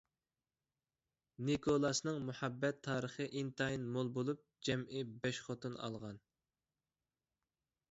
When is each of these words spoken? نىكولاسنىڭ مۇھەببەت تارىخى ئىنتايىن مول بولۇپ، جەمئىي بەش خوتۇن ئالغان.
نىكولاسنىڭ 1.49 2.17
مۇھەببەت 2.29 2.79
تارىخى 2.89 3.29
ئىنتايىن 3.43 3.87
مول 3.99 4.11
بولۇپ، 4.17 4.43
جەمئىي 4.71 5.07
بەش 5.29 5.45
خوتۇن 5.51 5.79
ئالغان. 5.85 6.21